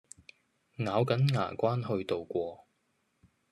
[0.79, 2.65] 咬緊牙關去渡過